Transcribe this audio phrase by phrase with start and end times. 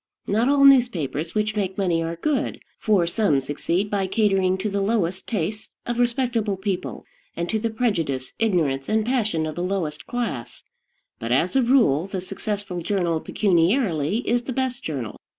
[0.25, 4.81] Not all newspapers which make money are good, for some succeed by catering to the
[4.81, 7.05] lowest tastes of respectable people,
[7.37, 10.63] and to the prejudice, ignorance, and passion of the lowest class;
[11.19, 15.17] but, as a rule, the successful journal pecuniarily is the best journal.